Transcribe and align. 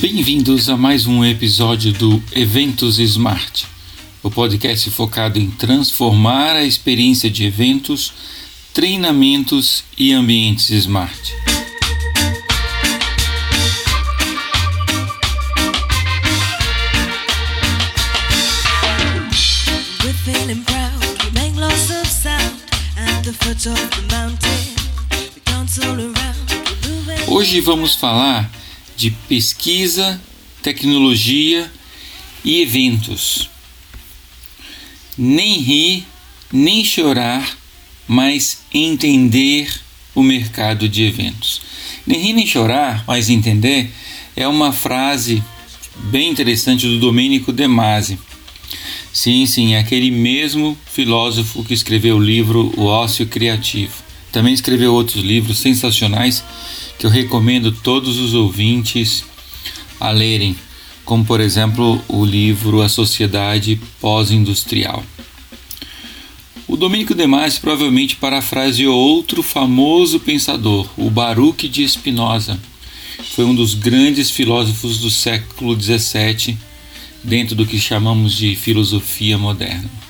Bem-vindos 0.00 0.68
a 0.68 0.76
mais 0.76 1.06
um 1.06 1.24
episódio 1.24 1.92
do 1.92 2.22
Eventos 2.32 2.98
Smart, 2.98 3.66
o 4.22 4.30
podcast 4.30 4.90
focado 4.90 5.38
em 5.38 5.50
transformar 5.50 6.56
a 6.56 6.64
experiência 6.64 7.30
de 7.30 7.44
eventos, 7.44 8.12
treinamentos 8.72 9.84
e 9.96 10.12
ambientes 10.12 10.70
smart. 10.70 11.45
Hoje 27.28 27.60
vamos 27.60 27.94
falar 27.94 28.50
de 28.96 29.10
pesquisa, 29.28 30.20
tecnologia 30.62 31.70
e 32.44 32.62
eventos. 32.62 33.50
Nem 35.18 35.58
rir, 35.58 36.06
nem 36.52 36.84
chorar, 36.84 37.58
mas 38.08 38.62
entender 38.72 39.72
o 40.14 40.22
mercado 40.22 40.88
de 40.88 41.04
eventos. 41.04 41.60
Nem 42.06 42.20
rir 42.20 42.32
nem 42.32 42.46
chorar, 42.46 43.04
mas 43.06 43.28
entender 43.28 43.92
é 44.34 44.48
uma 44.48 44.72
frase 44.72 45.42
bem 46.10 46.30
interessante 46.30 46.86
do 46.86 46.98
Domênico 46.98 47.52
De 47.52 47.66
Masi. 47.68 48.18
Sim, 49.12 49.46
sim, 49.46 49.74
é 49.74 49.78
aquele 49.78 50.10
mesmo 50.10 50.76
filósofo 50.86 51.64
que 51.64 51.74
escreveu 51.74 52.16
o 52.16 52.22
livro 52.22 52.72
O 52.76 52.84
Ócio 52.84 53.26
Criativo. 53.26 54.05
Também 54.36 54.52
escreveu 54.52 54.92
outros 54.92 55.24
livros 55.24 55.56
sensacionais 55.56 56.44
que 56.98 57.06
eu 57.06 57.10
recomendo 57.10 57.72
todos 57.72 58.18
os 58.18 58.34
ouvintes 58.34 59.24
a 59.98 60.10
lerem, 60.10 60.54
como 61.06 61.24
por 61.24 61.40
exemplo 61.40 62.04
o 62.06 62.22
livro 62.22 62.82
A 62.82 62.88
Sociedade 62.90 63.80
Pós-Industrial. 63.98 65.02
O 66.68 66.76
Domênico 66.76 67.14
Demais 67.14 67.58
provavelmente 67.58 68.16
parafraseou 68.16 68.94
outro 68.94 69.42
famoso 69.42 70.20
pensador, 70.20 70.86
o 70.98 71.08
Baruch 71.08 71.66
de 71.66 71.88
Spinoza. 71.88 72.60
Foi 73.34 73.46
um 73.46 73.54
dos 73.54 73.72
grandes 73.72 74.30
filósofos 74.30 74.98
do 74.98 75.10
século 75.10 75.80
XVII, 75.80 76.58
dentro 77.24 77.56
do 77.56 77.64
que 77.64 77.80
chamamos 77.80 78.36
de 78.36 78.54
filosofia 78.54 79.38
moderna. 79.38 80.05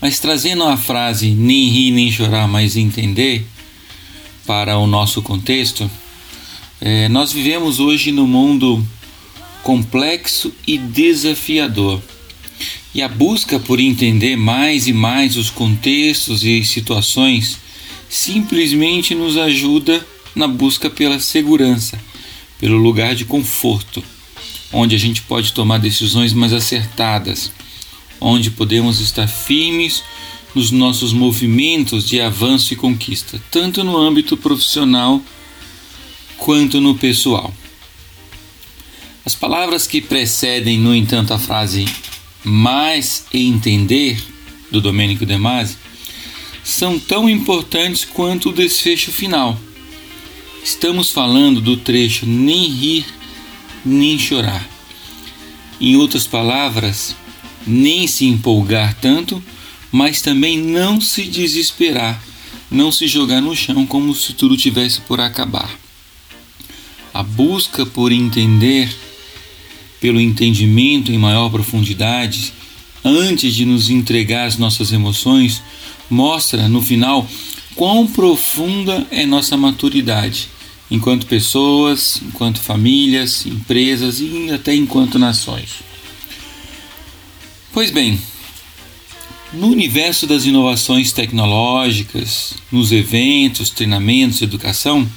Mas 0.00 0.18
trazendo 0.18 0.64
a 0.64 0.76
frase 0.76 1.30
nem 1.30 1.68
rir 1.68 1.90
nem 1.90 2.10
chorar, 2.10 2.48
mas 2.48 2.76
entender, 2.76 3.46
para 4.46 4.78
o 4.78 4.86
nosso 4.86 5.20
contexto, 5.20 5.90
é, 6.80 7.08
nós 7.08 7.32
vivemos 7.32 7.78
hoje 7.78 8.10
num 8.10 8.26
mundo 8.26 8.84
complexo 9.62 10.52
e 10.66 10.78
desafiador. 10.78 12.02
E 12.94 13.02
a 13.02 13.08
busca 13.08 13.60
por 13.60 13.78
entender 13.78 14.36
mais 14.36 14.88
e 14.88 14.92
mais 14.92 15.36
os 15.36 15.50
contextos 15.50 16.42
e 16.42 16.64
situações 16.64 17.58
simplesmente 18.08 19.14
nos 19.14 19.36
ajuda 19.36 20.04
na 20.34 20.48
busca 20.48 20.90
pela 20.90 21.20
segurança, 21.20 21.98
pelo 22.58 22.76
lugar 22.76 23.14
de 23.14 23.24
conforto, 23.24 24.02
onde 24.72 24.96
a 24.96 24.98
gente 24.98 25.22
pode 25.22 25.52
tomar 25.52 25.78
decisões 25.78 26.32
mais 26.32 26.52
acertadas, 26.52 27.52
onde 28.20 28.50
podemos 28.50 29.00
estar 29.00 29.26
firmes 29.26 30.02
nos 30.54 30.70
nossos 30.70 31.12
movimentos 31.12 32.06
de 32.06 32.20
avanço 32.20 32.72
e 32.72 32.76
conquista, 32.76 33.40
tanto 33.50 33.84
no 33.84 33.96
âmbito 33.96 34.36
profissional 34.36 35.22
quanto 36.36 36.80
no 36.80 36.96
pessoal. 36.96 37.52
As 39.24 39.34
palavras 39.34 39.86
que 39.86 40.00
precedem, 40.00 40.78
no 40.78 40.94
entanto, 40.94 41.32
a 41.32 41.38
frase 41.38 41.84
mais 42.42 43.26
entender 43.32 44.22
do 44.70 44.80
Domênico 44.80 45.26
De 45.26 45.36
Masi 45.36 45.76
são 46.64 46.98
tão 46.98 47.28
importantes 47.28 48.04
quanto 48.04 48.50
o 48.50 48.52
desfecho 48.52 49.12
final. 49.12 49.58
Estamos 50.62 51.10
falando 51.10 51.60
do 51.60 51.76
trecho 51.76 52.26
nem 52.26 52.68
rir 52.68 53.06
nem 53.84 54.18
chorar. 54.18 54.68
Em 55.80 55.96
outras 55.96 56.26
palavras, 56.26 57.16
nem 57.66 58.06
se 58.06 58.24
empolgar 58.24 58.94
tanto 59.00 59.42
mas 59.92 60.22
também 60.22 60.58
não 60.58 61.00
se 61.00 61.24
desesperar, 61.24 62.22
não 62.70 62.92
se 62.92 63.06
jogar 63.06 63.40
no 63.40 63.56
chão 63.56 63.86
como 63.86 64.14
se 64.14 64.32
tudo 64.32 64.56
tivesse 64.56 65.00
por 65.00 65.20
acabar. 65.20 65.70
A 67.12 67.22
busca 67.22 67.84
por 67.84 68.12
entender, 68.12 68.94
pelo 70.00 70.20
entendimento 70.20 71.10
em 71.10 71.18
maior 71.18 71.50
profundidade, 71.50 72.52
antes 73.04 73.54
de 73.54 73.64
nos 73.64 73.90
entregar 73.90 74.46
as 74.46 74.56
nossas 74.56 74.92
emoções, 74.92 75.60
mostra 76.08 76.68
no 76.68 76.80
final 76.80 77.28
quão 77.74 78.06
profunda 78.06 79.06
é 79.10 79.26
nossa 79.26 79.56
maturidade, 79.56 80.48
enquanto 80.88 81.26
pessoas, 81.26 82.20
enquanto 82.22 82.60
famílias, 82.60 83.44
empresas 83.44 84.20
e 84.20 84.50
até 84.52 84.74
enquanto 84.74 85.18
nações. 85.18 85.89
Pois 87.72 87.92
bem, 87.92 88.20
no 89.52 89.68
universo 89.68 90.26
das 90.26 90.44
inovações 90.44 91.12
tecnológicas, 91.12 92.54
nos 92.70 92.90
eventos, 92.90 93.70
treinamentos, 93.70 94.42
educação, 94.42 95.08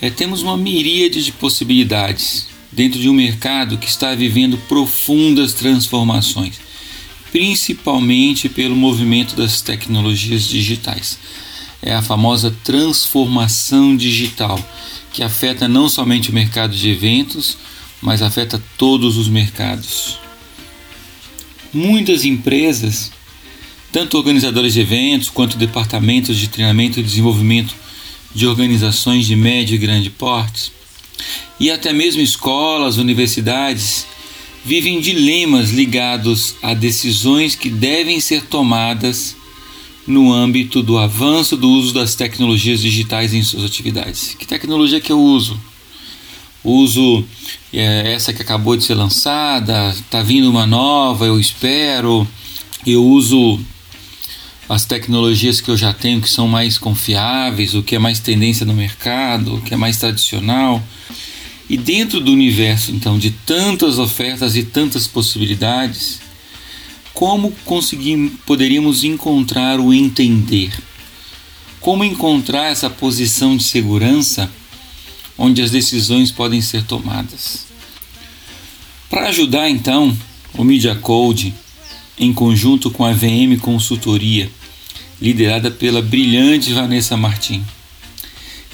é, 0.00 0.10
temos 0.10 0.42
uma 0.42 0.56
miríade 0.56 1.24
de 1.24 1.32
possibilidades 1.32 2.46
dentro 2.70 3.00
de 3.00 3.08
um 3.08 3.12
mercado 3.12 3.78
que 3.78 3.88
está 3.88 4.14
vivendo 4.14 4.56
profundas 4.68 5.54
transformações, 5.54 6.60
principalmente 7.32 8.48
pelo 8.48 8.76
movimento 8.76 9.34
das 9.34 9.60
tecnologias 9.60 10.44
digitais. 10.44 11.18
É 11.82 11.94
a 11.94 12.02
famosa 12.02 12.56
transformação 12.62 13.96
digital, 13.96 14.56
que 15.12 15.24
afeta 15.24 15.66
não 15.66 15.88
somente 15.88 16.30
o 16.30 16.34
mercado 16.34 16.76
de 16.76 16.88
eventos, 16.88 17.58
mas 18.00 18.22
afeta 18.22 18.62
todos 18.76 19.16
os 19.16 19.28
mercados. 19.28 20.27
Muitas 21.72 22.24
empresas, 22.24 23.12
tanto 23.92 24.16
organizadoras 24.16 24.72
de 24.72 24.80
eventos 24.80 25.28
quanto 25.28 25.58
departamentos 25.58 26.36
de 26.36 26.48
treinamento 26.48 26.98
e 26.98 27.02
desenvolvimento 27.02 27.74
de 28.34 28.46
organizações 28.46 29.26
de 29.26 29.36
médio 29.36 29.74
e 29.74 29.78
grande 29.78 30.10
porte, 30.10 30.72
e 31.58 31.70
até 31.70 31.92
mesmo 31.92 32.22
escolas, 32.22 32.96
universidades, 32.96 34.06
vivem 34.64 35.00
dilemas 35.00 35.70
ligados 35.70 36.54
a 36.62 36.74
decisões 36.74 37.54
que 37.54 37.68
devem 37.68 38.20
ser 38.20 38.42
tomadas 38.42 39.36
no 40.06 40.32
âmbito 40.32 40.82
do 40.82 40.96
avanço 40.96 41.56
do 41.56 41.68
uso 41.68 41.92
das 41.92 42.14
tecnologias 42.14 42.80
digitais 42.80 43.34
em 43.34 43.42
suas 43.42 43.64
atividades. 43.64 44.34
Que 44.38 44.46
tecnologia 44.46 45.00
que 45.00 45.12
eu 45.12 45.20
uso? 45.20 45.60
Uso 46.68 47.24
é, 47.72 48.12
essa 48.12 48.32
que 48.32 48.42
acabou 48.42 48.76
de 48.76 48.84
ser 48.84 48.94
lançada, 48.94 49.90
está 49.90 50.22
vindo 50.22 50.50
uma 50.50 50.66
nova, 50.66 51.26
eu 51.26 51.38
espero. 51.38 52.26
Eu 52.86 53.04
uso 53.04 53.60
as 54.68 54.84
tecnologias 54.84 55.60
que 55.60 55.70
eu 55.70 55.76
já 55.76 55.92
tenho 55.92 56.20
que 56.20 56.28
são 56.28 56.46
mais 56.46 56.76
confiáveis, 56.76 57.74
o 57.74 57.82
que 57.82 57.96
é 57.96 57.98
mais 57.98 58.20
tendência 58.20 58.66
no 58.66 58.74
mercado, 58.74 59.56
o 59.56 59.60
que 59.62 59.72
é 59.72 59.76
mais 59.76 59.96
tradicional. 59.96 60.82
E 61.68 61.76
dentro 61.76 62.20
do 62.20 62.32
universo, 62.32 62.90
então, 62.92 63.18
de 63.18 63.30
tantas 63.30 63.98
ofertas 63.98 64.56
e 64.56 64.62
tantas 64.62 65.06
possibilidades, 65.06 66.20
como 67.12 67.50
conseguir, 67.64 68.32
poderíamos 68.46 69.04
encontrar 69.04 69.80
o 69.80 69.92
entender? 69.92 70.72
Como 71.80 72.04
encontrar 72.04 72.70
essa 72.70 72.88
posição 72.88 73.56
de 73.56 73.64
segurança 73.64 74.50
onde 75.38 75.62
as 75.62 75.70
decisões 75.70 76.32
podem 76.32 76.60
ser 76.60 76.82
tomadas. 76.82 77.66
Para 79.08 79.28
ajudar, 79.28 79.70
então, 79.70 80.14
o 80.54 80.64
Media 80.64 80.94
Code, 80.96 81.54
em 82.18 82.32
conjunto 82.32 82.90
com 82.90 83.04
a 83.04 83.12
VM 83.12 83.58
Consultoria, 83.60 84.50
liderada 85.22 85.70
pela 85.70 86.02
brilhante 86.02 86.72
Vanessa 86.72 87.16
Martim, 87.16 87.64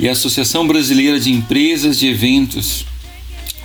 e 0.00 0.08
a 0.08 0.12
Associação 0.12 0.66
Brasileira 0.66 1.20
de 1.20 1.30
Empresas 1.30 1.98
de 1.98 2.08
Eventos, 2.08 2.84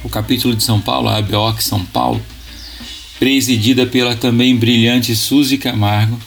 o 0.03 0.09
capítulo 0.09 0.55
de 0.55 0.63
São 0.63 0.79
Paulo, 0.79 1.07
a 1.07 1.17
ABOC 1.17 1.63
São 1.63 1.83
Paulo, 1.85 2.21
presidida 3.17 3.85
pela 3.85 4.15
também 4.15 4.55
brilhante 4.55 5.15
Suzy 5.15 5.57
Camargo, 5.57 6.19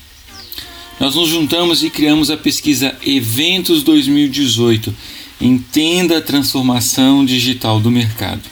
nós 0.98 1.14
nos 1.14 1.28
juntamos 1.28 1.82
e 1.82 1.90
criamos 1.90 2.30
a 2.30 2.36
pesquisa 2.36 2.96
Eventos 3.04 3.82
2018 3.82 4.94
Entenda 5.42 6.18
a 6.18 6.22
transformação 6.22 7.24
digital 7.26 7.80
do 7.80 7.90
mercado, 7.90 8.42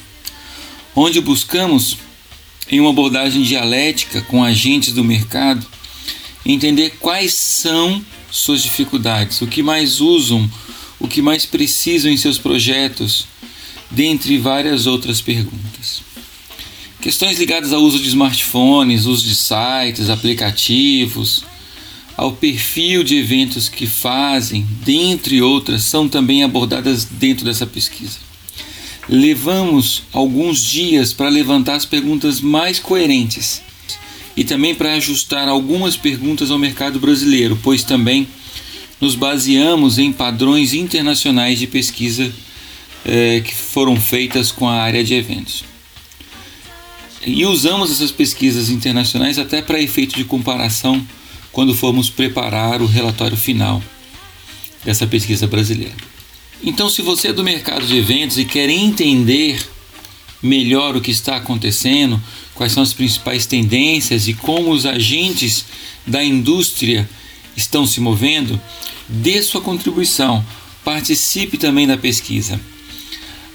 onde 0.92 1.20
buscamos, 1.20 1.96
em 2.68 2.80
uma 2.80 2.90
abordagem 2.90 3.42
dialética 3.42 4.20
com 4.22 4.42
agentes 4.42 4.92
do 4.92 5.04
mercado, 5.04 5.64
entender 6.44 6.96
quais 6.98 7.32
são 7.32 8.04
suas 8.28 8.60
dificuldades, 8.64 9.40
o 9.40 9.46
que 9.46 9.62
mais 9.62 10.00
usam, 10.00 10.50
o 10.98 11.06
que 11.06 11.22
mais 11.22 11.46
precisam 11.46 12.10
em 12.10 12.16
seus 12.16 12.38
projetos, 12.38 13.28
dentre 13.88 14.36
várias 14.36 14.88
outras 14.88 15.20
perguntas. 15.20 16.02
Questões 17.00 17.38
ligadas 17.38 17.72
ao 17.72 17.82
uso 17.82 18.00
de 18.00 18.08
smartphones, 18.08 19.06
uso 19.06 19.28
de 19.28 19.36
sites, 19.36 20.10
aplicativos, 20.10 21.44
ao 22.16 22.32
perfil 22.32 23.02
de 23.02 23.16
eventos 23.16 23.68
que 23.68 23.86
fazem, 23.86 24.66
dentre 24.84 25.40
outras, 25.40 25.84
são 25.84 26.08
também 26.08 26.42
abordadas 26.42 27.04
dentro 27.04 27.44
dessa 27.44 27.66
pesquisa. 27.66 28.18
Levamos 29.08 30.02
alguns 30.12 30.62
dias 30.62 31.12
para 31.12 31.28
levantar 31.28 31.74
as 31.74 31.84
perguntas 31.84 32.40
mais 32.40 32.78
coerentes 32.78 33.62
e 34.36 34.44
também 34.44 34.74
para 34.74 34.94
ajustar 34.94 35.48
algumas 35.48 35.96
perguntas 35.96 36.50
ao 36.50 36.58
mercado 36.58 37.00
brasileiro, 37.00 37.58
pois 37.62 37.82
também 37.82 38.28
nos 39.00 39.14
baseamos 39.14 39.98
em 39.98 40.12
padrões 40.12 40.74
internacionais 40.74 41.58
de 41.58 41.66
pesquisa 41.66 42.32
eh, 43.04 43.42
que 43.44 43.54
foram 43.54 43.96
feitas 43.96 44.52
com 44.52 44.68
a 44.68 44.74
área 44.74 45.02
de 45.02 45.14
eventos. 45.14 45.64
E 47.26 47.44
usamos 47.44 47.90
essas 47.90 48.10
pesquisas 48.10 48.70
internacionais 48.70 49.38
até 49.38 49.60
para 49.60 49.80
efeito 49.80 50.16
de 50.16 50.24
comparação 50.24 51.04
quando 51.52 51.74
formos 51.74 52.08
preparar 52.10 52.80
o 52.80 52.86
relatório 52.86 53.36
final 53.36 53.82
dessa 54.84 55.06
pesquisa 55.06 55.46
brasileira. 55.46 55.94
Então, 56.62 56.88
se 56.88 57.02
você 57.02 57.28
é 57.28 57.32
do 57.32 57.42
mercado 57.42 57.86
de 57.86 57.96
eventos 57.96 58.38
e 58.38 58.44
quer 58.44 58.68
entender 58.68 59.60
melhor 60.42 60.96
o 60.96 61.00
que 61.00 61.10
está 61.10 61.36
acontecendo, 61.36 62.20
quais 62.54 62.72
são 62.72 62.82
as 62.82 62.92
principais 62.92 63.46
tendências 63.46 64.28
e 64.28 64.34
como 64.34 64.70
os 64.70 64.86
agentes 64.86 65.64
da 66.06 66.22
indústria 66.22 67.08
estão 67.56 67.86
se 67.86 68.00
movendo, 68.00 68.60
dê 69.08 69.42
sua 69.42 69.60
contribuição, 69.60 70.44
participe 70.84 71.58
também 71.58 71.86
da 71.86 71.96
pesquisa. 71.96 72.60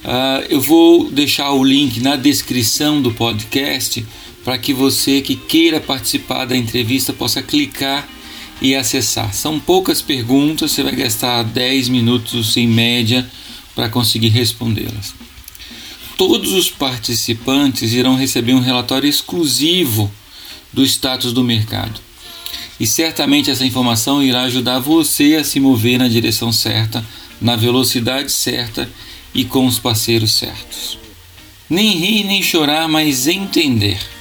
Uh, 0.03 0.45
eu 0.50 0.62
vou 0.62 1.09
deixar 1.09 1.51
o 1.51 1.63
link 1.63 2.00
na 2.00 2.15
descrição 2.15 3.01
do 3.01 3.12
podcast 3.12 4.06
para 4.45 4.59
que 4.59 4.71
você 4.71 5.21
que 5.21 5.36
queira 5.36 5.81
participar 5.81 6.45
da 6.45 6.56
entrevista 6.56 7.12
possa 7.12 7.42
clicar 7.42 8.07
e 8.62 8.75
acessar. 8.75 9.33
São 9.33 9.59
poucas 9.59 10.03
perguntas, 10.03 10.71
você 10.71 10.83
vai 10.83 10.95
gastar 10.95 11.44
10 11.44 11.89
minutos 11.89 12.56
em 12.56 12.68
média 12.68 13.27
para 13.74 13.89
conseguir 13.89 14.30
respondê-las. 14.30 15.15
Todos 16.15 16.53
os 16.53 16.69
participantes 16.69 17.92
irão 17.92 18.15
receber 18.15 18.53
um 18.53 18.62
relatório 18.62 19.09
exclusivo 19.09 20.12
do 20.71 20.83
status 20.83 21.33
do 21.33 21.44
mercado. 21.44 22.00
E 22.80 22.86
certamente 22.86 23.50
essa 23.50 23.65
informação 23.65 24.21
irá 24.21 24.44
ajudar 24.44 24.80
você 24.80 25.36
a 25.36 25.44
se 25.44 25.59
mover 25.59 25.98
na 25.98 26.07
direção 26.07 26.51
certa, 26.51 27.03
na 27.41 27.56
velocidade 27.56 28.31
certa 28.31 28.88
e 29.33 29.44
com 29.44 29.65
os 29.65 29.80
parceiros 29.80 30.33
certos. 30.33 31.00
Nem 31.68 31.98
rir 31.98 32.24
nem 32.25 32.44
chorar, 32.44 32.88
mas 32.88 33.27
entender. 33.27 34.14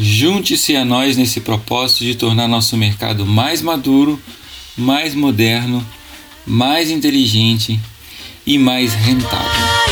Junte-se 0.00 0.76
a 0.76 0.84
nós 0.84 1.16
nesse 1.16 1.40
propósito 1.40 2.04
de 2.04 2.14
tornar 2.14 2.46
nosso 2.46 2.76
mercado 2.76 3.26
mais 3.26 3.60
maduro, 3.60 4.20
mais 4.76 5.12
moderno, 5.12 5.84
mais 6.46 6.88
inteligente 6.88 7.80
e 8.46 8.56
mais 8.58 8.94
rentável. 8.94 9.88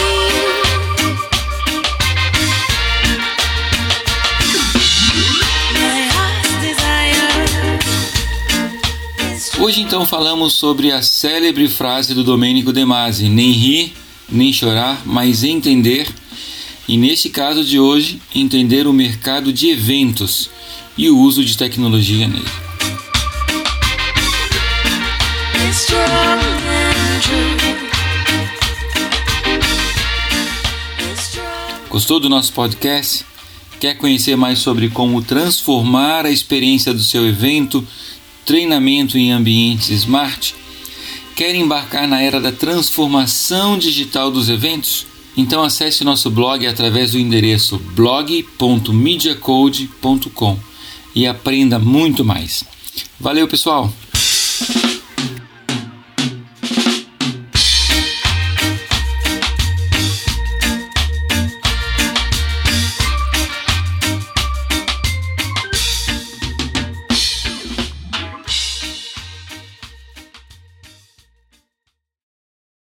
Hoje 9.58 9.80
então 9.80 10.06
falamos 10.06 10.52
sobre 10.52 10.92
a 10.92 11.02
célebre 11.02 11.66
frase 11.66 12.14
do 12.14 12.22
Domênico 12.22 12.72
De 12.72 12.84
Masi: 12.84 13.28
nem 13.28 13.50
rir, 13.50 13.92
nem 14.28 14.52
chorar, 14.52 15.02
mas 15.04 15.42
entender. 15.42 16.06
E 16.88 16.96
neste 16.96 17.28
caso 17.28 17.64
de 17.64 17.80
hoje, 17.80 18.22
entender 18.32 18.86
o 18.86 18.92
mercado 18.92 19.52
de 19.52 19.68
eventos 19.70 20.48
e 20.96 21.10
o 21.10 21.18
uso 21.18 21.44
de 21.44 21.56
tecnologia 21.58 22.28
nele. 22.28 22.44
Gostou 31.88 32.20
do 32.20 32.28
nosso 32.28 32.52
podcast? 32.52 33.24
Quer 33.80 33.96
conhecer 33.96 34.36
mais 34.36 34.60
sobre 34.60 34.88
como 34.88 35.20
transformar 35.22 36.24
a 36.24 36.30
experiência 36.30 36.94
do 36.94 37.02
seu 37.02 37.26
evento 37.26 37.86
treinamento 38.44 39.18
em 39.18 39.32
ambientes 39.32 39.88
smart? 39.88 40.54
Quer 41.34 41.54
embarcar 41.56 42.06
na 42.06 42.22
era 42.22 42.40
da 42.40 42.52
transformação 42.52 43.76
digital 43.76 44.30
dos 44.30 44.48
eventos? 44.48 45.06
Então 45.36 45.62
acesse 45.62 46.02
nosso 46.02 46.30
blog 46.30 46.66
através 46.66 47.12
do 47.12 47.18
endereço 47.18 47.78
blog.mediacode.com 47.94 50.58
e 51.14 51.26
aprenda 51.26 51.78
muito 51.78 52.24
mais. 52.24 52.64
Valeu, 53.20 53.46
pessoal! 53.46 53.92